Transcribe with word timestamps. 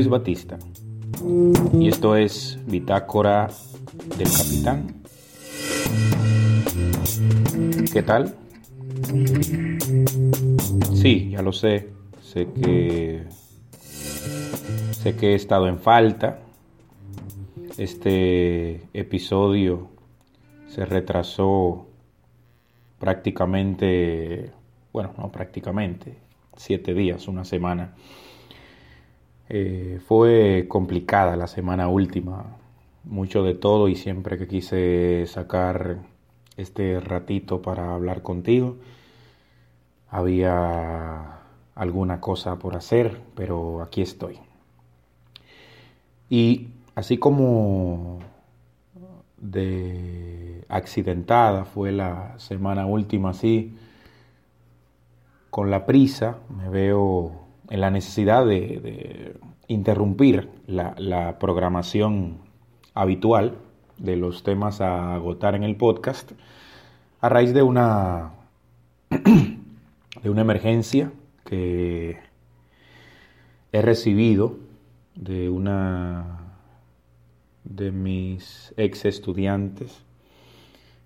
Luis 0.00 0.08
Batista 0.08 0.56
y 1.74 1.88
esto 1.88 2.16
es 2.16 2.58
Bitácora 2.66 3.50
del 4.16 4.28
Capitán. 4.32 5.02
¿Qué 7.92 8.02
tal? 8.02 8.34
Sí, 10.94 11.28
ya 11.28 11.42
lo 11.42 11.52
sé. 11.52 11.90
Sé 12.22 12.48
que 12.50 13.24
sé 14.92 15.16
que 15.16 15.32
he 15.32 15.34
estado 15.34 15.68
en 15.68 15.78
falta. 15.78 16.38
Este 17.76 18.80
episodio 18.94 19.90
se 20.70 20.86
retrasó 20.86 21.88
prácticamente, 22.98 24.50
bueno, 24.94 25.12
no 25.18 25.30
prácticamente, 25.30 26.16
siete 26.56 26.94
días, 26.94 27.28
una 27.28 27.44
semana. 27.44 27.96
Eh, 29.52 29.98
fue 30.06 30.66
complicada 30.68 31.34
la 31.36 31.48
semana 31.48 31.88
última, 31.88 32.56
mucho 33.02 33.42
de 33.42 33.54
todo 33.54 33.88
y 33.88 33.96
siempre 33.96 34.38
que 34.38 34.46
quise 34.46 35.26
sacar 35.26 35.98
este 36.56 37.00
ratito 37.00 37.60
para 37.60 37.92
hablar 37.92 38.22
contigo, 38.22 38.76
había 40.08 41.40
alguna 41.74 42.20
cosa 42.20 42.60
por 42.60 42.76
hacer, 42.76 43.20
pero 43.34 43.82
aquí 43.82 44.02
estoy. 44.02 44.38
Y 46.28 46.68
así 46.94 47.18
como 47.18 48.20
de 49.36 50.64
accidentada 50.68 51.64
fue 51.64 51.90
la 51.90 52.38
semana 52.38 52.86
última 52.86 53.30
así, 53.30 53.76
con 55.50 55.70
la 55.70 55.86
prisa 55.86 56.38
me 56.56 56.68
veo 56.68 57.49
en 57.70 57.80
la 57.80 57.90
necesidad 57.90 58.44
de, 58.44 59.36
interrumpir 59.68 60.50
la, 60.66 61.38
programación 61.38 62.38
habitual 62.94 63.56
de 63.98 64.16
los 64.16 64.42
temas 64.42 64.80
a 64.80 65.14
agotar 65.14 65.54
en 65.54 65.62
el 65.62 65.76
podcast 65.76 66.32
a 67.20 67.28
raíz 67.28 67.54
de 67.54 67.62
una 67.62 68.32
de 70.22 70.30
una 70.30 70.40
emergencia 70.40 71.12
que 71.44 72.18
he 73.72 73.82
recibido 73.82 74.56
de 75.14 75.48
una 75.48 76.38
de 77.62 77.92
mis 77.92 78.74
ex 78.76 79.04
estudiantes 79.04 80.02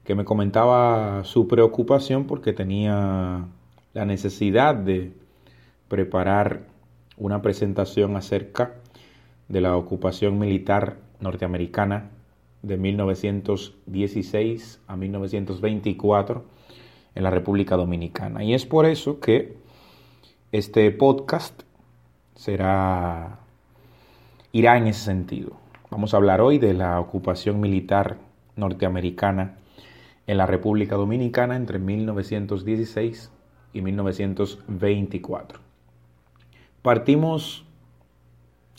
que 0.04 0.14
me 0.14 0.24
comentaba 0.24 1.24
su 1.24 1.48
preocupación 1.48 2.24
porque 2.26 2.52
tenía 2.52 3.46
la 3.92 4.04
necesidad 4.04 4.74
de 4.74 5.12
preparar 5.88 6.62
una 7.16 7.42
presentación 7.42 8.16
acerca 8.16 8.74
de 9.48 9.60
la 9.60 9.76
ocupación 9.76 10.38
militar 10.38 10.96
norteamericana 11.20 12.10
de 12.62 12.76
1916 12.76 14.80
a 14.86 14.96
1924 14.96 16.44
en 17.14 17.22
la 17.22 17.30
República 17.30 17.76
Dominicana. 17.76 18.42
Y 18.42 18.54
es 18.54 18.66
por 18.66 18.86
eso 18.86 19.20
que 19.20 19.56
este 20.52 20.90
podcast 20.90 21.62
será 22.34 23.40
irá 24.52 24.78
en 24.78 24.86
ese 24.86 25.04
sentido. 25.04 25.52
Vamos 25.90 26.14
a 26.14 26.16
hablar 26.16 26.40
hoy 26.40 26.58
de 26.58 26.74
la 26.74 26.98
ocupación 27.00 27.60
militar 27.60 28.16
norteamericana 28.56 29.58
en 30.26 30.38
la 30.38 30.46
República 30.46 30.96
Dominicana 30.96 31.56
entre 31.56 31.78
1916 31.78 33.30
y 33.72 33.80
1924. 33.80 35.73
Partimos 36.84 37.64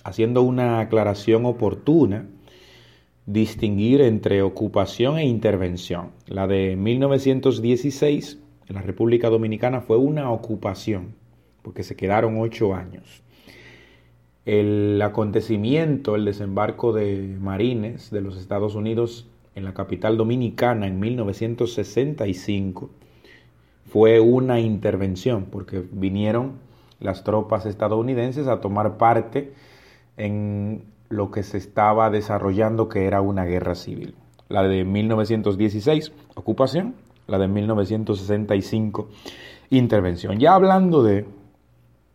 haciendo 0.04 0.44
una 0.44 0.80
aclaración 0.80 1.48
oportuna, 1.48 2.28
distinguir 3.26 4.02
entre 4.02 4.44
ocupación 4.44 5.18
e 5.18 5.26
intervención. 5.26 6.12
La 6.28 6.46
de 6.46 6.76
1916 6.76 8.38
en 8.68 8.76
la 8.76 8.84
República 8.84 9.32
Dominicana 9.32 9.82
fue 9.82 9.98
una 9.98 10.30
ocupación, 10.30 11.16
porque 11.64 11.82
se 11.82 11.96
quedaron 11.96 12.40
ocho 12.40 12.76
años. 12.76 13.24
El 14.46 15.02
acontecimiento, 15.02 16.16
el 16.16 16.26
desembarco 16.26 16.94
de 16.94 17.36
marines 17.42 18.12
de 18.12 18.22
los 18.22 18.38
Estados 18.38 18.76
Unidos 18.76 19.26
en 19.56 19.64
la 19.64 19.74
capital 19.74 20.16
dominicana 20.16 20.86
en 20.86 21.00
1965 21.00 22.92
fue 23.88 24.20
una 24.20 24.60
intervención, 24.60 25.46
porque 25.46 25.84
vinieron 25.92 26.64
las 27.00 27.24
tropas 27.24 27.66
estadounidenses 27.66 28.48
a 28.48 28.62
tomar 28.62 28.98
parte 28.98 29.54
en 30.18 30.84
lo 31.10 31.32
que 31.32 31.44
se 31.44 31.58
estaba 31.58 32.10
desarrollando, 32.10 32.90
que 32.90 33.06
era 33.06 33.22
una 33.22 33.46
guerra 33.46 33.76
civil. 33.76 34.16
La 34.50 34.64
de 34.64 34.84
1916, 34.84 36.12
ocupación, 36.36 36.96
la 37.28 37.38
de 37.38 37.48
1965, 37.48 39.10
intervención. 39.70 40.40
Ya 40.40 40.54
hablando 40.56 41.04
de, 41.04 41.26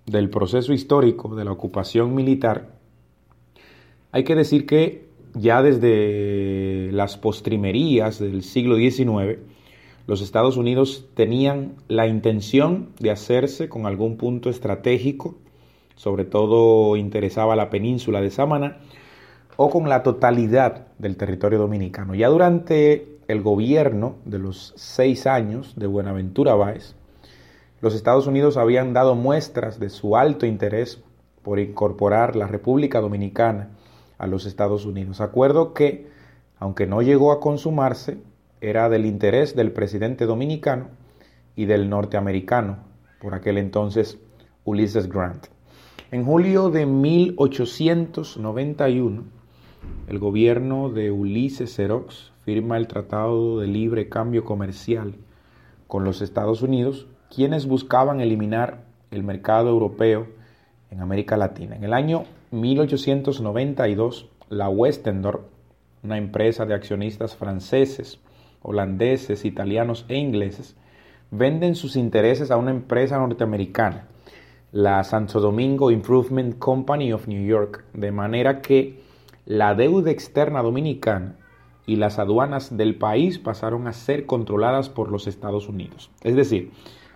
del 0.07 0.31
proceso 0.31 0.73
histórico 0.73 1.35
de 1.35 1.45
la 1.45 1.53
ocupación 1.53 2.15
militar, 2.15 2.69
hay 4.12 4.25
que 4.25 4.35
decir 4.35 4.67
que 4.67 5.09
ya 5.35 5.62
desde 5.62 6.91
las 6.93 7.17
postrimerías 7.17 8.19
del 8.19 8.43
siglo 8.43 8.77
XIX, 8.77 9.39
los 10.10 10.22
Estados 10.22 10.56
Unidos 10.56 11.06
tenían 11.15 11.76
la 11.87 12.09
intención 12.09 12.88
de 12.98 13.12
hacerse 13.12 13.69
con 13.69 13.87
algún 13.87 14.16
punto 14.16 14.50
estratégico, 14.50 15.37
sobre 15.94 16.25
todo 16.25 16.97
interesaba 16.97 17.54
la 17.54 17.71
península 17.71 18.20
de 18.20 18.32
Samana, 18.32 18.78
o 19.56 19.70
con 19.70 19.88
la 19.88 20.03
totalidad 20.03 20.88
del 20.99 21.16
territorio 21.16 21.60
dominicano. 21.60 22.16
Ya 22.16 22.26
durante 22.26 23.20
el 23.28 23.41
gobierno 23.41 24.16
de 24.25 24.41
los 24.41 24.72
seis 24.75 25.28
años 25.28 25.75
de 25.76 25.87
Buenaventura 25.87 26.56
Báez, 26.56 26.97
los 27.81 27.94
Estados 27.94 28.26
Unidos 28.26 28.56
habían 28.56 28.93
dado 28.93 29.15
muestras 29.15 29.78
de 29.78 29.91
su 29.91 30.16
alto 30.16 30.44
interés 30.44 31.00
por 31.43 31.60
incorporar 31.60 32.34
la 32.34 32.49
República 32.49 33.00
Dominicana 33.00 33.70
a 34.19 34.26
los 34.26 34.44
Estados 34.44 34.87
Unidos. 34.87 35.20
Acuerdo 35.20 35.72
que, 35.72 36.09
aunque 36.59 36.88
no 36.88 37.00
llegó 37.00 37.31
a 37.31 37.38
consumarse, 37.38 38.19
era 38.60 38.88
del 38.88 39.06
interés 39.06 39.56
del 39.56 39.72
presidente 39.72 40.26
dominicano 40.26 40.88
y 41.56 41.65
del 41.66 41.88
norteamericano, 41.88 42.78
por 43.21 43.34
aquel 43.34 43.59
entonces 43.59 44.19
Ulysses 44.65 45.09
Grant. 45.09 45.47
En 46.10 46.25
julio 46.25 46.70
de 46.70 46.87
1891, 46.87 49.25
el 50.09 50.19
gobierno 50.19 50.91
de 50.91 51.10
Ulises 51.10 51.75
Xerox 51.75 52.32
firma 52.44 52.76
el 52.76 52.87
Tratado 52.88 53.60
de 53.60 53.66
Libre 53.66 54.09
Cambio 54.09 54.44
Comercial 54.44 55.15
con 55.87 56.04
los 56.04 56.22
Estados 56.22 56.62
Unidos, 56.62 57.06
quienes 57.34 57.66
buscaban 57.66 58.20
eliminar 58.20 58.84
el 59.10 59.22
mercado 59.22 59.69
europeo 59.69 60.26
en 60.91 61.00
América 61.00 61.37
Latina. 61.37 61.76
En 61.76 61.84
el 61.84 61.93
año 61.93 62.25
1892, 62.50 64.28
la 64.49 64.69
Westendorf, 64.69 65.43
una 66.03 66.19
empresa 66.19 66.66
de 66.66 66.75
accionistas 66.75 67.37
franceses, 67.37 68.19
holandeses, 68.62 69.44
italianos 69.44 70.04
e 70.09 70.16
ingleses, 70.16 70.76
venden 71.31 71.75
sus 71.75 71.97
intereses 71.97 72.50
a 72.50 72.56
una 72.56 72.71
empresa 72.71 73.19
norteamericana, 73.19 74.09
la 74.72 75.03
Santo 75.04 75.41
Domingo 75.41 75.91
Improvement 75.91 76.59
Company 76.59 77.12
of 77.12 77.28
New 77.28 77.44
York, 77.44 77.84
de 77.93 78.12
manera 78.12 78.60
que 78.60 79.00
la 79.47 79.75
deuda 79.75 80.10
externa 80.10 80.62
dominicana 80.62 81.37
y 81.87 81.97
las 81.97 82.19
aduanas 82.19 82.76
del 82.76 82.97
país 82.97 83.38
pasaron 83.38 83.88
a 83.88 83.93
ser 83.93 84.26
controladas 84.26 84.88
por 84.88 85.10
los 85.10 85.26
Estados 85.26 85.69
Unidos. 85.69 86.10
Es 86.22 86.37
decir, 86.37 86.70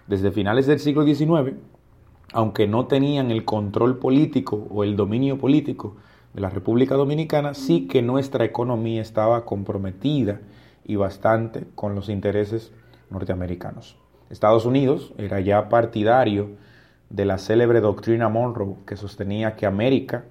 desde 0.09 0.33
finales 0.33 0.66
del 0.66 0.80
siglo 0.80 1.04
XIX, 1.04 1.54
aunque 2.33 2.66
no 2.66 2.86
tenían 2.86 3.30
el 3.30 3.45
control 3.45 3.98
político 3.98 4.66
o 4.71 4.83
el 4.83 4.97
dominio 4.97 5.39
político 5.39 5.97
de 6.33 6.41
la 6.41 6.51
República 6.51 6.97
Dominicana, 6.97 7.54
sí 7.54 7.86
que 7.86 8.03
nuestra 8.03 8.45
economía 8.45 9.01
estaba 9.01 9.45
comprometida 9.45 10.41
y 10.84 10.97
bastante 10.97 11.66
con 11.75 11.95
los 11.95 12.09
intereses 12.09 12.72
norteamericanos. 13.10 13.97
Estados 14.31 14.66
Unidos 14.66 15.13
era 15.19 15.41
ya 15.41 15.69
partidario 15.69 16.51
de 17.10 17.25
la 17.25 17.39
célebre 17.39 17.81
doctrina 17.81 18.28
Monroe 18.28 18.77
que 18.86 18.97
sostenía 18.97 19.57
que 19.57 19.66
América 19.66 20.25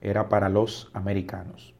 era 0.00 0.28
para 0.28 0.48
los 0.48 0.90
americanos. 0.94 1.74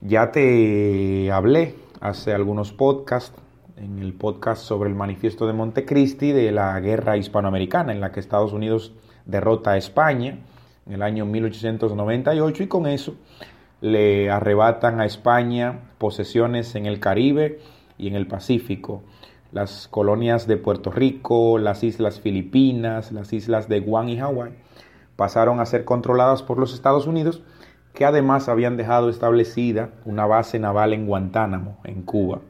Ya 0.00 0.30
te 0.30 1.30
hablé 1.32 1.74
hace 2.00 2.32
algunos 2.32 2.72
podcasts 2.72 3.36
en 3.76 3.98
el 3.98 4.12
podcast 4.14 4.62
sobre 4.62 4.88
el 4.88 4.94
manifiesto 4.94 5.46
de 5.46 5.52
Montecristi 5.52 6.32
de 6.32 6.52
la 6.52 6.78
guerra 6.80 7.16
hispanoamericana 7.16 7.92
en 7.92 8.00
la 8.00 8.12
que 8.12 8.20
Estados 8.20 8.52
Unidos 8.52 8.94
derrota 9.24 9.72
a 9.72 9.76
España 9.76 10.38
en 10.86 10.92
el 10.92 11.02
año 11.02 11.26
1898 11.26 12.62
y 12.62 12.66
con 12.68 12.86
eso 12.86 13.16
le 13.80 14.30
arrebatan 14.30 15.00
a 15.00 15.04
España 15.04 15.90
posesiones 15.98 16.74
en 16.74 16.86
el 16.86 17.00
Caribe 17.00 17.60
y 17.98 18.08
en 18.08 18.14
el 18.14 18.26
Pacífico, 18.26 19.02
las 19.52 19.88
colonias 19.88 20.46
de 20.46 20.56
Puerto 20.56 20.90
Rico, 20.90 21.58
las 21.58 21.82
islas 21.82 22.20
Filipinas, 22.20 23.12
las 23.12 23.32
islas 23.32 23.68
de 23.68 23.80
Guam 23.80 24.08
y 24.08 24.18
Hawái, 24.18 24.52
pasaron 25.16 25.60
a 25.60 25.66
ser 25.66 25.84
controladas 25.84 26.42
por 26.42 26.58
los 26.58 26.74
Estados 26.74 27.06
Unidos, 27.06 27.42
que 27.94 28.04
además 28.04 28.48
habían 28.48 28.76
dejado 28.76 29.08
establecida 29.08 29.90
una 30.04 30.26
base 30.26 30.58
naval 30.58 30.92
en 30.92 31.06
Guantánamo, 31.06 31.78
en 31.84 32.02
Cuba. 32.02 32.40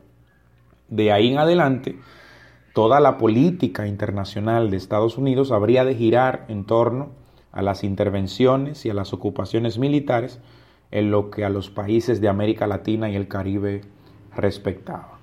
De 0.89 1.13
ahí 1.13 1.33
en 1.33 1.39
adelante, 1.39 1.99
toda 2.75 2.99
la 3.01 3.19
política 3.19 3.87
internacional 3.87 4.71
de 4.71 4.77
Estados 4.77 5.17
Unidos 5.19 5.53
habría 5.53 5.85
de 5.85 5.95
girar 5.95 6.45
en 6.49 6.65
torno 6.65 7.11
a 7.53 7.63
las 7.63 7.85
intervenciones 7.85 8.85
y 8.85 8.91
a 8.91 8.95
las 8.95 9.13
ocupaciones 9.13 9.79
militares 9.79 10.41
en 10.91 11.11
lo 11.11 11.31
que 11.31 11.45
a 11.45 11.51
los 11.51 11.71
países 11.71 12.21
de 12.21 12.29
América 12.29 12.67
Latina 12.67 13.11
y 13.11 13.17
el 13.17 13.29
Caribe 13.29 13.83
respectaba. 14.35 15.19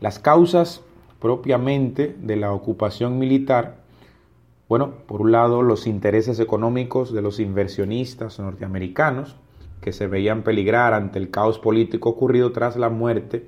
Las 0.00 0.18
causas 0.18 0.82
propiamente 1.20 2.14
de 2.20 2.36
la 2.36 2.52
ocupación 2.52 3.18
militar, 3.18 3.76
bueno, 4.68 4.92
por 5.06 5.22
un 5.22 5.32
lado 5.32 5.62
los 5.62 5.86
intereses 5.86 6.38
económicos 6.40 7.12
de 7.12 7.22
los 7.22 7.40
inversionistas 7.40 8.38
norteamericanos, 8.38 9.36
que 9.80 9.92
se 9.92 10.06
veían 10.06 10.42
peligrar 10.42 10.94
ante 10.94 11.18
el 11.18 11.30
caos 11.30 11.58
político 11.58 12.08
ocurrido 12.08 12.52
tras 12.52 12.76
la 12.76 12.88
muerte 12.88 13.46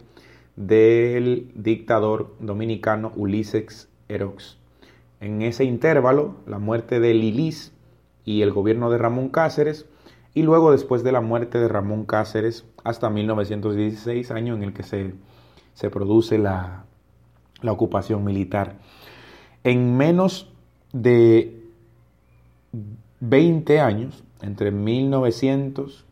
del 0.57 1.51
dictador 1.55 2.35
dominicano 2.41 3.13
Ulises 3.17 3.89
Erox. 4.09 4.59
En 5.21 5.43
ese 5.43 5.65
intervalo, 5.65 6.37
la 6.47 6.59
muerte 6.59 7.01
de 7.01 7.15
Lilis 7.15 7.73
y 8.25 8.43
el 8.43 8.53
gobierno 8.53 8.91
de 8.91 8.99
Ramón 8.99 9.29
Cáceres, 9.31 9.87
y 10.37 10.43
luego 10.43 10.71
después 10.71 11.03
de 11.03 11.13
la 11.13 11.23
muerte 11.23 11.59
de 11.59 11.67
Ramón 11.67 12.05
Cáceres 12.05 12.67
hasta 12.85 13.09
1916, 13.09 14.31
año 14.31 14.55
en 14.55 14.65
el 14.65 14.75
que 14.75 14.83
se, 14.83 15.15
se 15.73 15.89
produce 15.89 16.37
la, 16.37 16.85
la 17.63 17.73
ocupación 17.73 18.23
militar. 18.23 18.77
En 19.65 19.97
menos 19.97 20.53
de 20.93 21.65
20 23.21 23.81
años, 23.81 24.25
entre 24.43 24.71
1900 24.73 26.05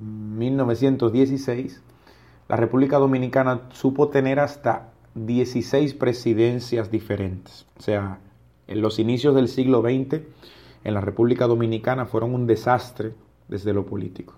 1916, 0.00 1.82
la 2.48 2.56
República 2.56 2.98
Dominicana 2.98 3.68
supo 3.70 4.08
tener 4.08 4.40
hasta 4.40 4.88
16 5.14 5.94
presidencias 5.94 6.90
diferentes. 6.90 7.66
O 7.78 7.82
sea, 7.82 8.18
en 8.66 8.80
los 8.80 8.98
inicios 8.98 9.36
del 9.36 9.46
siglo 9.46 9.82
XX, 9.82 10.22
en 10.82 10.94
la 10.94 11.00
República 11.00 11.46
Dominicana 11.46 12.06
fueron 12.06 12.34
un 12.34 12.48
desastre 12.48 13.12
desde 13.52 13.72
lo 13.72 13.86
político. 13.86 14.34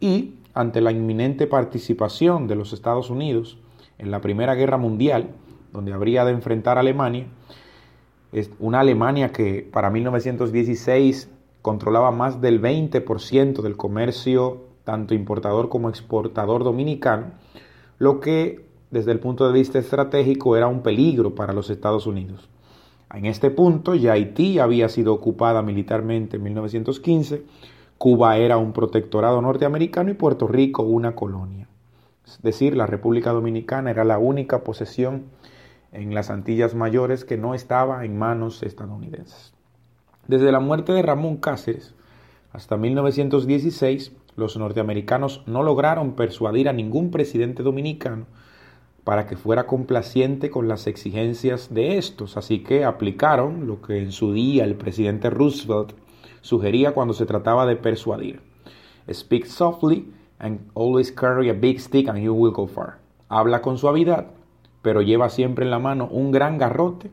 Y 0.00 0.34
ante 0.52 0.80
la 0.80 0.92
inminente 0.92 1.46
participación 1.46 2.46
de 2.46 2.56
los 2.56 2.72
Estados 2.72 3.08
Unidos 3.08 3.56
en 3.98 4.10
la 4.10 4.20
Primera 4.20 4.54
Guerra 4.54 4.76
Mundial, 4.76 5.30
donde 5.72 5.92
habría 5.92 6.24
de 6.24 6.32
enfrentar 6.32 6.76
a 6.76 6.80
Alemania, 6.80 7.26
es 8.32 8.50
una 8.58 8.80
Alemania 8.80 9.32
que 9.32 9.68
para 9.72 9.90
1916 9.90 11.30
controlaba 11.62 12.10
más 12.10 12.40
del 12.40 12.60
20% 12.60 13.62
del 13.62 13.76
comercio 13.76 14.68
tanto 14.84 15.14
importador 15.14 15.68
como 15.68 15.88
exportador 15.88 16.64
dominicano, 16.64 17.32
lo 17.98 18.18
que 18.18 18.64
desde 18.90 19.12
el 19.12 19.20
punto 19.20 19.46
de 19.46 19.52
vista 19.52 19.78
estratégico 19.78 20.56
era 20.56 20.66
un 20.66 20.82
peligro 20.82 21.34
para 21.34 21.52
los 21.52 21.70
Estados 21.70 22.06
Unidos. 22.06 22.48
En 23.12 23.26
este 23.26 23.50
punto 23.50 23.94
ya 23.94 24.12
Haití 24.12 24.58
había 24.58 24.88
sido 24.88 25.12
ocupada 25.12 25.62
militarmente 25.62 26.36
en 26.36 26.44
1915, 26.44 27.42
Cuba 28.00 28.38
era 28.38 28.56
un 28.56 28.72
protectorado 28.72 29.42
norteamericano 29.42 30.10
y 30.10 30.14
Puerto 30.14 30.48
Rico 30.48 30.82
una 30.84 31.14
colonia. 31.14 31.68
Es 32.24 32.40
decir, 32.40 32.74
la 32.74 32.86
República 32.86 33.32
Dominicana 33.32 33.90
era 33.90 34.04
la 34.04 34.16
única 34.16 34.64
posesión 34.64 35.24
en 35.92 36.14
las 36.14 36.30
Antillas 36.30 36.74
Mayores 36.74 37.26
que 37.26 37.36
no 37.36 37.54
estaba 37.54 38.06
en 38.06 38.18
manos 38.18 38.62
estadounidenses. 38.62 39.52
Desde 40.26 40.50
la 40.50 40.60
muerte 40.60 40.94
de 40.94 41.02
Ramón 41.02 41.36
Cáceres 41.36 41.94
hasta 42.54 42.78
1916, 42.78 44.12
los 44.34 44.56
norteamericanos 44.56 45.42
no 45.46 45.62
lograron 45.62 46.12
persuadir 46.12 46.70
a 46.70 46.72
ningún 46.72 47.10
presidente 47.10 47.62
dominicano 47.62 48.24
para 49.04 49.26
que 49.26 49.36
fuera 49.36 49.66
complaciente 49.66 50.48
con 50.48 50.68
las 50.68 50.86
exigencias 50.86 51.74
de 51.74 51.98
estos, 51.98 52.38
así 52.38 52.60
que 52.60 52.86
aplicaron 52.86 53.66
lo 53.66 53.82
que 53.82 53.98
en 53.98 54.10
su 54.10 54.32
día 54.32 54.64
el 54.64 54.76
presidente 54.76 55.28
Roosevelt 55.28 55.92
sugería 56.40 56.92
cuando 56.92 57.14
se 57.14 57.26
trataba 57.26 57.66
de 57.66 57.76
persuadir. 57.76 58.40
Speak 59.10 59.46
softly 59.46 60.12
and 60.38 60.60
always 60.74 61.12
carry 61.12 61.48
a 61.48 61.54
big 61.54 61.78
stick 61.78 62.08
and 62.08 62.18
you 62.18 62.34
will 62.34 62.52
go 62.52 62.66
far. 62.66 62.98
Habla 63.28 63.62
con 63.62 63.78
suavidad, 63.78 64.26
pero 64.82 65.02
lleva 65.02 65.28
siempre 65.30 65.64
en 65.64 65.70
la 65.70 65.78
mano 65.78 66.08
un 66.10 66.30
gran 66.32 66.58
garrote 66.58 67.10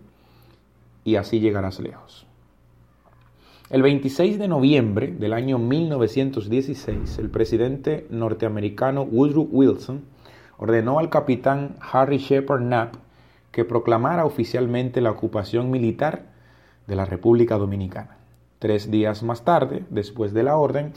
y 1.04 1.16
así 1.16 1.40
llegarás 1.40 1.80
lejos. 1.80 2.26
El 3.70 3.82
26 3.82 4.40
de 4.40 4.48
noviembre 4.48 5.08
del 5.08 5.34
año 5.34 5.58
1916, 5.58 7.20
el 7.20 7.30
presidente 7.30 8.08
norteamericano 8.10 9.04
Woodrow 9.04 9.48
Wilson 9.52 10.06
ordenó 10.58 11.00
al 11.00 11.10
capitán 11.10 11.76
Harry 11.82 12.18
Shepard 12.18 12.62
Knapp 12.62 12.96
que 13.52 13.66
proclamara 13.66 14.26
oficialmente 14.26 15.02
la 15.02 15.12
ocupación 15.12 15.70
militar 15.70 16.28
de 16.88 16.96
la 16.96 17.06
República 17.06 17.58
Dominicana. 17.58 18.17
Tres 18.60 18.90
días 18.90 19.22
más 19.22 19.44
tarde, 19.44 19.86
después 19.92 20.34
de 20.34 20.42
la 20.42 20.58
orden, 20.58 20.94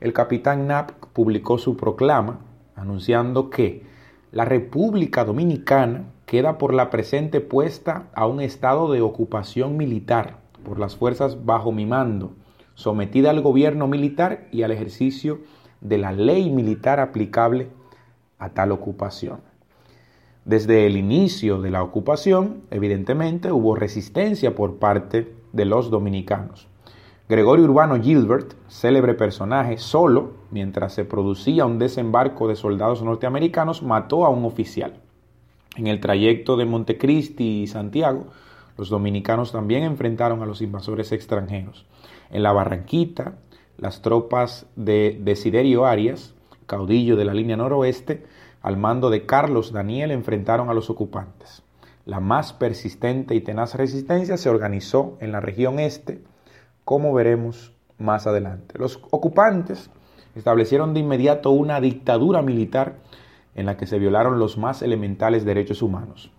el 0.00 0.14
capitán 0.14 0.64
Knapp 0.64 0.92
publicó 1.12 1.58
su 1.58 1.76
proclama 1.76 2.40
anunciando 2.74 3.50
que 3.50 3.82
la 4.30 4.46
República 4.46 5.26
Dominicana 5.26 6.06
queda 6.24 6.56
por 6.56 6.72
la 6.72 6.88
presente 6.88 7.42
puesta 7.42 8.08
a 8.14 8.26
un 8.26 8.40
estado 8.40 8.90
de 8.90 9.02
ocupación 9.02 9.76
militar 9.76 10.38
por 10.64 10.78
las 10.78 10.96
fuerzas 10.96 11.44
bajo 11.44 11.70
mi 11.70 11.84
mando, 11.84 12.32
sometida 12.74 13.28
al 13.28 13.42
gobierno 13.42 13.88
militar 13.88 14.48
y 14.50 14.62
al 14.62 14.70
ejercicio 14.70 15.40
de 15.82 15.98
la 15.98 16.12
ley 16.12 16.48
militar 16.48 16.98
aplicable 16.98 17.68
a 18.38 18.50
tal 18.54 18.72
ocupación. 18.72 19.40
Desde 20.46 20.86
el 20.86 20.96
inicio 20.96 21.60
de 21.60 21.70
la 21.70 21.82
ocupación, 21.82 22.62
evidentemente, 22.70 23.52
hubo 23.52 23.76
resistencia 23.76 24.54
por 24.54 24.78
parte 24.78 25.36
de 25.52 25.66
los 25.66 25.90
dominicanos. 25.90 26.71
Gregorio 27.28 27.64
Urbano 27.66 28.02
Gilbert, 28.02 28.54
célebre 28.66 29.14
personaje, 29.14 29.78
solo, 29.78 30.32
mientras 30.50 30.92
se 30.92 31.04
producía 31.04 31.64
un 31.64 31.78
desembarco 31.78 32.48
de 32.48 32.56
soldados 32.56 33.00
norteamericanos, 33.02 33.82
mató 33.84 34.26
a 34.26 34.30
un 34.30 34.44
oficial. 34.44 35.00
En 35.76 35.86
el 35.86 36.00
trayecto 36.00 36.56
de 36.56 36.64
Montecristi 36.64 37.62
y 37.62 37.66
Santiago, 37.68 38.26
los 38.76 38.90
dominicanos 38.90 39.52
también 39.52 39.84
enfrentaron 39.84 40.42
a 40.42 40.46
los 40.46 40.62
invasores 40.62 41.12
extranjeros. 41.12 41.86
En 42.30 42.42
la 42.42 42.52
Barranquita, 42.52 43.36
las 43.78 44.02
tropas 44.02 44.66
de 44.74 45.18
Desiderio 45.22 45.86
Arias, 45.86 46.34
caudillo 46.66 47.14
de 47.16 47.24
la 47.24 47.34
línea 47.34 47.56
noroeste, 47.56 48.26
al 48.62 48.76
mando 48.76 49.10
de 49.10 49.26
Carlos 49.26 49.72
Daniel, 49.72 50.10
enfrentaron 50.10 50.70
a 50.70 50.74
los 50.74 50.90
ocupantes. 50.90 51.62
La 52.04 52.18
más 52.18 52.52
persistente 52.52 53.36
y 53.36 53.40
tenaz 53.40 53.76
resistencia 53.76 54.36
se 54.36 54.50
organizó 54.50 55.16
en 55.20 55.30
la 55.30 55.40
región 55.40 55.78
este, 55.78 56.20
como 56.84 57.12
veremos 57.14 57.72
más 57.98 58.26
adelante. 58.26 58.78
Los 58.78 59.00
ocupantes 59.10 59.90
establecieron 60.34 60.94
de 60.94 61.00
inmediato 61.00 61.50
una 61.50 61.80
dictadura 61.80 62.42
militar 62.42 62.96
en 63.54 63.66
la 63.66 63.76
que 63.76 63.86
se 63.86 63.98
violaron 63.98 64.38
los 64.38 64.58
más 64.58 64.82
elementales 64.82 65.44
derechos 65.44 65.82
humanos. 65.82 66.30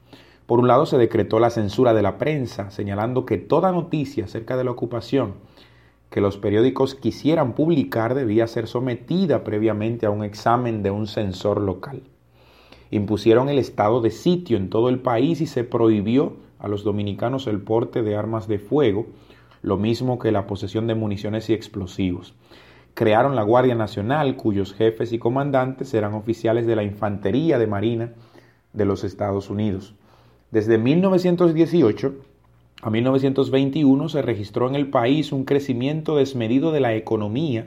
Por 0.45 0.59
un 0.59 0.67
lado, 0.67 0.85
se 0.85 0.97
decretó 0.97 1.39
la 1.39 1.49
censura 1.49 1.93
de 1.93 2.01
la 2.01 2.17
prensa, 2.17 2.69
señalando 2.69 3.25
que 3.25 3.37
toda 3.37 3.71
noticia 3.71 4.25
acerca 4.25 4.57
de 4.57 4.63
la 4.63 4.71
ocupación 4.71 5.35
que 6.13 6.21
los 6.21 6.37
periódicos 6.37 6.93
quisieran 6.93 7.53
publicar 7.53 8.13
debía 8.13 8.45
ser 8.45 8.67
sometida 8.67 9.43
previamente 9.43 10.05
a 10.05 10.11
un 10.11 10.23
examen 10.23 10.83
de 10.83 10.91
un 10.91 11.07
censor 11.07 11.59
local. 11.59 12.03
Impusieron 12.91 13.49
el 13.49 13.57
estado 13.57 13.99
de 13.99 14.11
sitio 14.11 14.57
en 14.57 14.69
todo 14.69 14.89
el 14.89 14.99
país 14.99 15.41
y 15.41 15.47
se 15.47 15.63
prohibió 15.63 16.33
a 16.59 16.67
los 16.67 16.83
dominicanos 16.83 17.47
el 17.47 17.61
porte 17.61 18.03
de 18.03 18.15
armas 18.15 18.47
de 18.47 18.59
fuego, 18.59 19.07
lo 19.63 19.77
mismo 19.77 20.19
que 20.19 20.31
la 20.31 20.45
posesión 20.45 20.85
de 20.85 20.93
municiones 20.93 21.49
y 21.49 21.53
explosivos. 21.53 22.35
Crearon 22.93 23.35
la 23.35 23.41
Guardia 23.41 23.73
Nacional, 23.73 24.35
cuyos 24.35 24.73
jefes 24.73 25.11
y 25.13 25.17
comandantes 25.17 25.93
eran 25.95 26.13
oficiales 26.13 26.67
de 26.67 26.75
la 26.75 26.83
Infantería 26.83 27.57
de 27.57 27.65
Marina 27.65 28.11
de 28.73 28.85
los 28.85 29.03
Estados 29.03 29.49
Unidos. 29.49 29.95
Desde 30.51 30.77
1918 30.77 32.13
a 32.83 32.89
1921 32.89 34.09
se 34.09 34.21
registró 34.21 34.67
en 34.67 34.75
el 34.75 34.89
país 34.89 35.31
un 35.31 35.45
crecimiento 35.45 36.17
desmedido 36.17 36.71
de 36.71 36.81
la 36.81 36.93
economía 36.93 37.65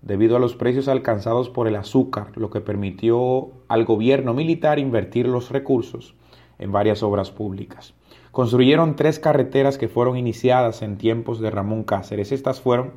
debido 0.00 0.36
a 0.36 0.40
los 0.40 0.56
precios 0.56 0.88
alcanzados 0.88 1.50
por 1.50 1.68
el 1.68 1.76
azúcar, 1.76 2.32
lo 2.36 2.48
que 2.48 2.60
permitió 2.60 3.50
al 3.68 3.84
gobierno 3.84 4.32
militar 4.32 4.78
invertir 4.78 5.28
los 5.28 5.50
recursos 5.50 6.14
en 6.58 6.72
varias 6.72 7.02
obras 7.02 7.30
públicas. 7.30 7.94
Construyeron 8.32 8.96
tres 8.96 9.18
carreteras 9.18 9.78
que 9.78 9.88
fueron 9.88 10.16
iniciadas 10.16 10.82
en 10.82 10.98
tiempos 10.98 11.40
de 11.40 11.50
Ramón 11.50 11.84
Cáceres. 11.84 12.32
Estas 12.32 12.60
fueron 12.60 12.92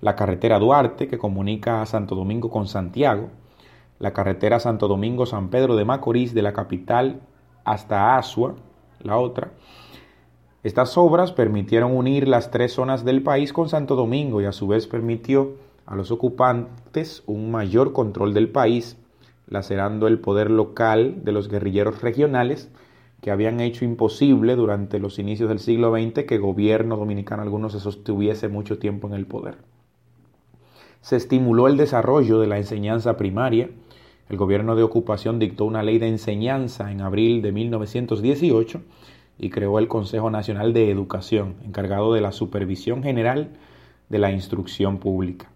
la 0.00 0.16
carretera 0.16 0.58
Duarte, 0.58 1.08
que 1.08 1.18
comunica 1.18 1.80
a 1.80 1.86
Santo 1.86 2.14
Domingo 2.14 2.50
con 2.50 2.66
Santiago, 2.66 3.30
la 3.98 4.12
carretera 4.12 4.60
Santo 4.60 4.88
Domingo-San 4.88 5.48
Pedro 5.48 5.76
de 5.76 5.84
Macorís 5.84 6.34
de 6.34 6.42
la 6.42 6.52
capital 6.52 7.20
hasta 7.64 8.16
Asua, 8.18 8.56
la 9.00 9.16
otra, 9.18 9.52
Estas 10.62 10.96
obras 10.96 11.32
permitieron 11.32 11.94
unir 11.94 12.26
las 12.26 12.50
tres 12.50 12.72
zonas 12.72 13.04
del 13.04 13.22
país 13.22 13.52
con 13.52 13.68
Santo 13.68 13.96
Domingo 13.96 14.40
y 14.40 14.46
a 14.46 14.52
su 14.52 14.66
vez 14.66 14.86
permitió 14.86 15.56
a 15.84 15.94
los 15.94 16.10
ocupantes 16.10 17.22
un 17.26 17.50
mayor 17.50 17.92
control 17.92 18.32
del 18.32 18.48
país, 18.48 18.96
lacerando 19.46 20.06
el 20.06 20.20
poder 20.20 20.50
local 20.50 21.22
de 21.22 21.32
los 21.32 21.48
guerrilleros 21.48 22.00
regionales 22.00 22.70
que 23.24 23.30
habían 23.30 23.58
hecho 23.60 23.86
imposible 23.86 24.54
durante 24.54 24.98
los 24.98 25.18
inicios 25.18 25.48
del 25.48 25.58
siglo 25.58 25.90
XX 25.96 26.24
que 26.24 26.36
gobierno 26.36 26.98
dominicano 26.98 27.40
alguno 27.40 27.70
se 27.70 27.80
sostuviese 27.80 28.48
mucho 28.48 28.78
tiempo 28.78 29.06
en 29.06 29.14
el 29.14 29.24
poder. 29.24 29.56
Se 31.00 31.16
estimuló 31.16 31.66
el 31.66 31.78
desarrollo 31.78 32.38
de 32.38 32.48
la 32.48 32.58
enseñanza 32.58 33.16
primaria. 33.16 33.70
El 34.28 34.36
gobierno 34.36 34.76
de 34.76 34.82
ocupación 34.82 35.38
dictó 35.38 35.64
una 35.64 35.82
ley 35.82 35.98
de 35.98 36.08
enseñanza 36.08 36.92
en 36.92 37.00
abril 37.00 37.40
de 37.40 37.52
1918 37.52 38.82
y 39.38 39.48
creó 39.48 39.78
el 39.78 39.88
Consejo 39.88 40.30
Nacional 40.30 40.74
de 40.74 40.90
Educación, 40.90 41.54
encargado 41.64 42.12
de 42.12 42.20
la 42.20 42.30
supervisión 42.30 43.02
general 43.02 43.52
de 44.10 44.18
la 44.18 44.32
instrucción 44.32 44.98
pública. 44.98 45.50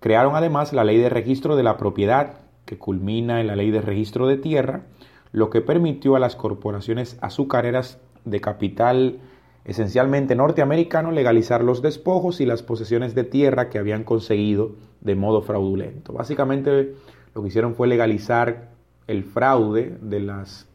Crearon 0.00 0.36
además 0.36 0.72
la 0.72 0.84
ley 0.84 0.96
de 0.96 1.10
registro 1.10 1.54
de 1.54 1.64
la 1.64 1.76
propiedad, 1.76 2.40
que 2.64 2.78
culmina 2.78 3.42
en 3.42 3.46
la 3.46 3.56
ley 3.56 3.70
de 3.70 3.82
registro 3.82 4.26
de 4.26 4.38
tierra, 4.38 4.84
lo 5.32 5.50
que 5.50 5.60
permitió 5.60 6.16
a 6.16 6.20
las 6.20 6.36
corporaciones 6.36 7.18
azucareras 7.20 7.98
de 8.24 8.40
capital 8.40 9.20
esencialmente 9.64 10.34
norteamericano 10.34 11.12
legalizar 11.12 11.62
los 11.62 11.82
despojos 11.82 12.40
y 12.40 12.46
las 12.46 12.62
posesiones 12.62 13.14
de 13.14 13.24
tierra 13.24 13.68
que 13.68 13.78
habían 13.78 14.02
conseguido 14.02 14.72
de 15.02 15.14
modo 15.14 15.42
fraudulento. 15.42 16.12
Básicamente 16.14 16.94
lo 17.34 17.42
que 17.42 17.48
hicieron 17.48 17.74
fue 17.74 17.86
legalizar 17.86 18.70
el 19.06 19.24
fraude 19.24 19.98
de 20.00 20.20
las 20.20 20.66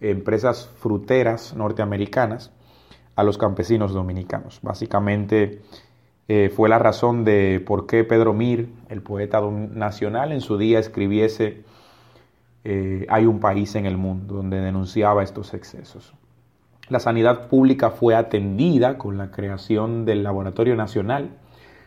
empresas 0.00 0.68
fruteras 0.76 1.54
norteamericanas 1.54 2.52
a 3.16 3.22
los 3.22 3.38
campesinos 3.38 3.94
dominicanos. 3.94 4.60
Básicamente 4.62 5.62
eh, 6.28 6.50
fue 6.54 6.68
la 6.68 6.78
razón 6.78 7.24
de 7.24 7.62
por 7.64 7.86
qué 7.86 8.04
Pedro 8.04 8.34
Mir, 8.34 8.68
el 8.88 9.02
poeta 9.02 9.40
nacional, 9.40 10.32
en 10.32 10.40
su 10.40 10.58
día 10.58 10.78
escribiese 10.78 11.64
eh, 12.64 13.06
Hay 13.08 13.26
un 13.26 13.40
país 13.40 13.74
en 13.74 13.86
el 13.86 13.96
mundo, 13.96 14.36
donde 14.36 14.60
denunciaba 14.60 15.22
estos 15.22 15.54
excesos. 15.54 16.14
La 16.88 17.00
sanidad 17.00 17.48
pública 17.48 17.90
fue 17.90 18.14
atendida 18.14 18.98
con 18.98 19.16
la 19.16 19.30
creación 19.30 20.04
del 20.04 20.22
Laboratorio 20.22 20.76
Nacional, 20.76 21.30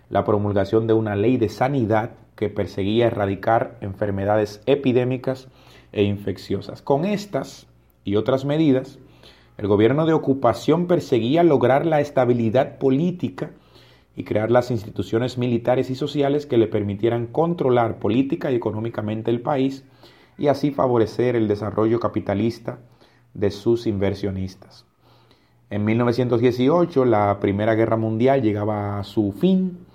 la 0.10 0.24
promulgación 0.24 0.88
de 0.88 0.94
una 0.94 1.16
ley 1.16 1.38
de 1.38 1.50
sanidad 1.50 2.12
que 2.36 2.50
perseguía 2.50 3.08
erradicar 3.08 3.78
enfermedades 3.82 4.62
epidémicas 4.66 5.50
e 5.92 6.04
infecciosas. 6.04 6.82
Con 6.82 7.06
estas 7.06 7.68
y 8.04 8.16
otras 8.16 8.46
medidas, 8.46 9.00
el 9.58 9.68
gobierno 9.68 10.06
de 10.06 10.14
ocupación 10.14 10.88
perseguía 10.88 11.44
lograr 11.44 11.86
la 11.86 12.00
estabilidad 12.00 12.78
política 12.78 13.52
y 14.16 14.24
crear 14.24 14.50
las 14.50 14.72
instituciones 14.72 15.38
militares 15.38 15.90
y 15.90 15.96
sociales 15.96 16.46
que 16.46 16.58
le 16.58 16.68
permitieran 16.68 17.28
controlar 17.28 18.00
política 18.00 18.52
y 18.52 18.56
económicamente 18.56 19.30
el 19.30 19.42
país 19.42 19.84
y 20.38 20.48
así 20.48 20.72
favorecer 20.72 21.36
el 21.36 21.48
desarrollo 21.48 22.00
capitalista 22.00 22.80
de 23.34 23.52
sus 23.52 23.88
inversionistas. 23.88 24.86
En 25.70 25.84
1918 25.86 27.06
la 27.06 27.40
Primera 27.40 27.76
Guerra 27.76 27.98
Mundial 27.98 28.42
llegaba 28.42 29.00
a 29.00 29.04
su 29.04 29.34
fin, 29.34 29.86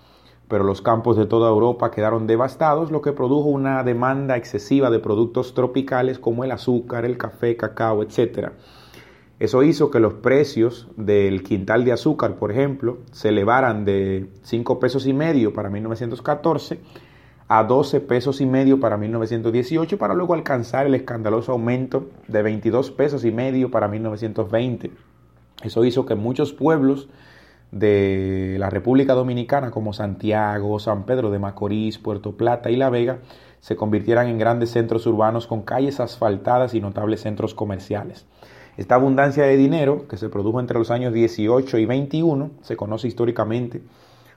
pero 0.49 0.65
los 0.65 0.83
campos 0.83 1.17
de 1.17 1.27
toda 1.27 1.49
Europa 1.49 1.91
quedaron 1.91 2.27
devastados, 2.27 2.91
lo 2.91 3.01
que 3.01 3.13
produjo 3.13 3.49
una 3.49 3.83
demanda 3.83 4.37
excesiva 4.37 4.91
de 4.91 4.99
productos 4.99 5.55
tropicales 5.55 6.19
como 6.19 6.45
el 6.45 6.51
azúcar, 6.51 7.05
el 7.05 7.17
café, 7.17 7.57
cacao, 7.57 8.03
etc., 8.03 8.51
eso 9.43 9.65
hizo 9.65 9.91
que 9.91 9.99
los 9.99 10.15
precios 10.15 10.87
del 10.97 11.43
quintal 11.43 11.85
de 11.85 11.91
azúcar, 11.91 12.37
por 12.37 12.53
ejemplo, 12.53 12.99
se 13.11 13.31
elevaran 13.31 13.85
de 13.85 14.31
5 14.43 14.79
pesos 14.79 15.05
y 15.09 15.13
medio 15.13 15.53
para 15.53 15.69
1914 15.69 16.79
a 17.55 17.65
12 17.65 18.01
pesos 18.01 18.41
y 18.41 18.47
medio 18.47 18.81
para 18.81 18.97
1918 18.97 19.99
para 19.99 20.15
luego 20.15 20.33
alcanzar 20.33 20.87
el 20.87 20.95
escandaloso 20.95 21.53
aumento 21.53 22.09
de 22.27 22.41
22 22.41 22.93
pesos 22.93 23.27
y 23.27 23.31
medio 23.31 23.71
para 23.71 23.89
1920. 23.89 24.91
Eso 25.63 25.85
hizo 25.85 26.07
que 26.07 26.15
muchos 26.15 26.55
pueblos 26.55 27.11
de 27.71 28.57
la 28.59 28.71
República 28.71 29.13
Dominicana 29.13 29.71
como 29.71 29.93
Santiago, 29.93 30.79
San 30.79 31.05
Pedro 31.05 31.31
de 31.31 31.41
Macorís, 31.41 31.99
Puerto 31.99 32.39
Plata 32.39 32.71
y 32.71 32.77
La 32.77 32.89
Vega 32.89 33.19
se 33.61 33.77
convirtieran 33.77 34.29
en 34.29 34.39
grandes 34.39 34.71
centros 34.71 35.07
urbanos 35.07 35.47
con 35.47 35.61
calles 35.61 36.01
asfaltadas 36.01 36.73
y 36.73 36.81
notables 36.81 37.21
centros 37.21 37.53
comerciales. 37.55 38.25
Esta 38.79 38.95
abundancia 38.95 39.45
de 39.45 39.59
dinero, 39.59 40.09
que 40.09 40.17
se 40.17 40.31
produjo 40.31 40.59
entre 40.59 40.79
los 40.79 40.91
años 40.91 41.13
18 41.13 41.77
y 41.77 41.85
21, 41.85 42.51
se 42.63 42.77
conoce 42.77 43.09
históricamente 43.09 43.83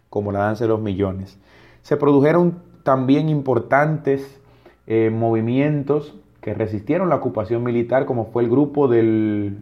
como 0.10 0.34
la 0.34 0.40
danza 0.40 0.66
de 0.66 0.68
los 0.68 0.82
millones. 0.82 1.38
Se 1.82 1.96
produjeron 1.96 2.75
también 2.86 3.30
importantes 3.30 4.40
eh, 4.86 5.10
movimientos 5.10 6.14
que 6.40 6.54
resistieron 6.54 7.10
la 7.10 7.16
ocupación 7.16 7.64
militar, 7.64 8.06
como 8.06 8.28
fue 8.28 8.44
el 8.44 8.50
grupo 8.52 8.88
de 8.88 9.58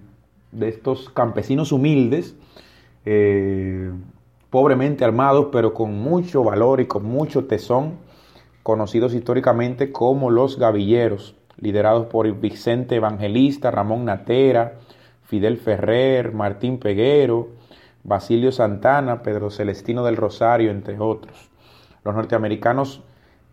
estos 0.60 1.10
campesinos 1.10 1.72
humildes, 1.72 2.36
eh, 3.06 3.92
pobremente 4.50 5.06
armados, 5.06 5.48
pero 5.53 5.74
con 5.74 5.98
mucho 5.98 6.44
valor 6.44 6.82
y 6.82 6.86
con 6.86 7.06
mucho 7.06 7.46
tesón, 7.46 7.94
conocidos 8.62 9.13
históricamente 9.13 9.94
como 9.94 10.30
los 10.30 10.60
gavilleros 10.60 11.38
liderados 11.58 12.08
por 12.08 12.30
Vicente 12.42 12.98
Evangelista, 12.98 13.72
Ramón 13.72 14.03
Natera, 14.03 14.80
Fidel 15.22 15.56
Ferrer, 15.56 16.34
Martín 16.34 16.77
Peguero, 16.77 17.51
Basilio 18.03 18.51
Santana, 18.51 19.24
Pedro 19.24 19.50
Celestino 19.50 20.03
del 20.03 20.18
Rosario, 20.18 20.72
entre 20.72 21.00
otros. 21.00 21.50
Los 22.03 22.13
norteamericanos 22.15 23.01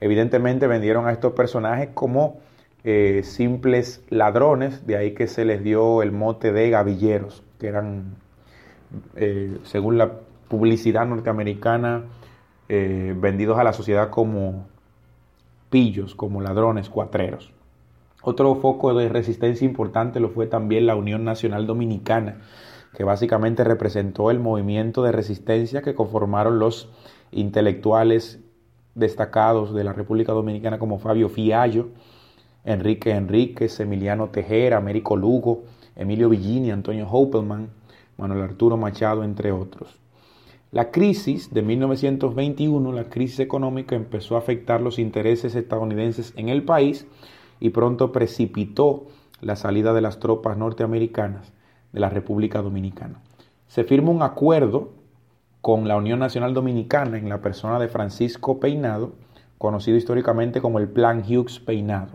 evidentemente 0.00 0.66
vendieron 0.66 1.06
a 1.06 1.12
estos 1.12 1.32
personajes 1.32 1.90
como 1.94 2.38
eh, 2.82 3.22
simples 3.24 4.02
ladrones, 4.08 4.86
de 4.86 4.96
ahí 4.96 5.14
que 5.14 5.26
se 5.26 5.44
les 5.44 5.62
dio 5.62 6.02
el 6.02 6.12
mote 6.12 6.52
de 6.52 6.70
gavilleros, 6.70 7.42
que 7.58 7.68
eran, 7.68 8.16
eh, 9.16 9.58
según 9.64 9.98
la 9.98 10.12
publicidad 10.48 11.06
norteamericana, 11.06 12.04
eh, 12.68 13.14
vendidos 13.16 13.58
a 13.58 13.64
la 13.64 13.72
sociedad 13.72 14.10
como 14.10 14.66
pillos, 15.68 16.14
como 16.14 16.40
ladrones, 16.40 16.88
cuatreros. 16.88 17.52
Otro 18.22 18.54
foco 18.56 18.94
de 18.94 19.08
resistencia 19.08 19.64
importante 19.64 20.20
lo 20.20 20.30
fue 20.30 20.46
también 20.46 20.86
la 20.86 20.96
Unión 20.96 21.24
Nacional 21.24 21.66
Dominicana, 21.66 22.40
que 22.94 23.04
básicamente 23.04 23.64
representó 23.64 24.30
el 24.30 24.40
movimiento 24.40 25.02
de 25.02 25.12
resistencia 25.12 25.82
que 25.82 25.94
conformaron 25.94 26.58
los 26.58 26.90
intelectuales 27.30 28.40
destacados 29.00 29.74
de 29.74 29.82
la 29.82 29.92
República 29.92 30.32
Dominicana 30.32 30.78
como 30.78 31.00
Fabio 31.00 31.28
Fiallo, 31.28 31.88
Enrique 32.64 33.10
Enríquez, 33.10 33.80
Emiliano 33.80 34.28
Tejera, 34.28 34.76
Américo 34.76 35.16
Lugo, 35.16 35.64
Emilio 35.96 36.28
Villini, 36.28 36.70
Antonio 36.70 37.08
Hopelman, 37.10 37.70
Manuel 38.16 38.42
Arturo 38.42 38.76
Machado, 38.76 39.24
entre 39.24 39.50
otros. 39.50 39.98
La 40.70 40.92
crisis 40.92 41.52
de 41.52 41.62
1921, 41.62 42.92
la 42.92 43.08
crisis 43.08 43.40
económica, 43.40 43.96
empezó 43.96 44.36
a 44.36 44.38
afectar 44.38 44.80
los 44.80 45.00
intereses 45.00 45.56
estadounidenses 45.56 46.32
en 46.36 46.48
el 46.48 46.62
país 46.62 47.08
y 47.58 47.70
pronto 47.70 48.12
precipitó 48.12 49.06
la 49.40 49.56
salida 49.56 49.92
de 49.92 50.00
las 50.00 50.20
tropas 50.20 50.56
norteamericanas 50.56 51.52
de 51.92 52.00
la 52.00 52.08
República 52.08 52.62
Dominicana. 52.62 53.20
Se 53.66 53.82
firma 53.84 54.10
un 54.10 54.22
acuerdo 54.22 54.90
con 55.60 55.88
la 55.88 55.96
Unión 55.96 56.18
Nacional 56.18 56.54
Dominicana 56.54 57.18
en 57.18 57.28
la 57.28 57.40
persona 57.40 57.78
de 57.78 57.88
Francisco 57.88 58.60
Peinado, 58.60 59.12
conocido 59.58 59.96
históricamente 59.96 60.60
como 60.60 60.78
el 60.78 60.88
Plan 60.88 61.22
Hughes 61.26 61.60
Peinado. 61.60 62.12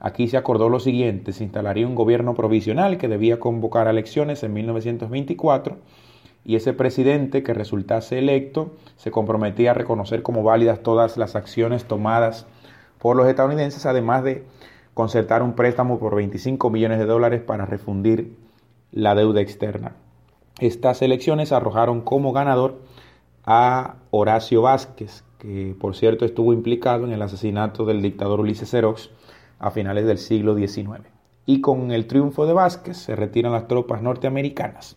Aquí 0.00 0.26
se 0.26 0.36
acordó 0.36 0.68
lo 0.68 0.80
siguiente, 0.80 1.32
se 1.32 1.44
instalaría 1.44 1.86
un 1.86 1.94
gobierno 1.94 2.34
provisional 2.34 2.98
que 2.98 3.06
debía 3.06 3.38
convocar 3.38 3.86
elecciones 3.86 4.42
en 4.42 4.52
1924 4.52 5.78
y 6.44 6.56
ese 6.56 6.72
presidente 6.72 7.44
que 7.44 7.54
resultase 7.54 8.18
electo 8.18 8.74
se 8.96 9.12
comprometía 9.12 9.70
a 9.70 9.74
reconocer 9.74 10.22
como 10.22 10.42
válidas 10.42 10.82
todas 10.82 11.16
las 11.16 11.36
acciones 11.36 11.84
tomadas 11.84 12.46
por 12.98 13.16
los 13.16 13.28
estadounidenses, 13.28 13.86
además 13.86 14.24
de 14.24 14.44
concertar 14.92 15.42
un 15.44 15.54
préstamo 15.54 16.00
por 16.00 16.16
25 16.16 16.68
millones 16.68 16.98
de 16.98 17.06
dólares 17.06 17.40
para 17.42 17.64
refundir 17.64 18.36
la 18.90 19.14
deuda 19.14 19.40
externa. 19.40 19.92
Estas 20.58 21.02
elecciones 21.02 21.52
arrojaron 21.52 22.02
como 22.02 22.32
ganador 22.32 22.80
a 23.44 23.96
Horacio 24.10 24.62
Vázquez, 24.62 25.24
que 25.38 25.74
por 25.78 25.96
cierto 25.96 26.24
estuvo 26.24 26.52
implicado 26.52 27.04
en 27.04 27.12
el 27.12 27.22
asesinato 27.22 27.84
del 27.84 28.02
dictador 28.02 28.40
Ulises 28.40 28.70
Xerox 28.70 29.10
a 29.58 29.70
finales 29.70 30.06
del 30.06 30.18
siglo 30.18 30.56
XIX. 30.56 31.08
Y 31.46 31.60
con 31.60 31.90
el 31.90 32.06
triunfo 32.06 32.46
de 32.46 32.52
Vázquez 32.52 32.96
se 32.96 33.16
retiran 33.16 33.52
las 33.52 33.66
tropas 33.66 34.02
norteamericanas. 34.02 34.96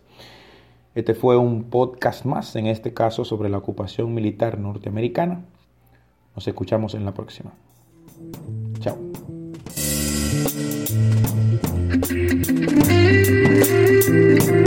Este 0.94 1.14
fue 1.14 1.38
un 1.38 1.66
podcast 1.66 2.26
más, 2.26 2.56
en 2.56 2.68
este 2.68 2.94
caso 2.94 3.26
sobre 3.26 3.50
la 3.50 3.58
ocupación 3.58 4.14
militar 4.14 4.60
norteamericana. 4.60 5.44
Nos 6.36 6.48
escuchamos 6.48 6.94
en 6.94 7.06
la 7.06 7.14
próxima. 7.14 7.52
Chao. 8.80 8.98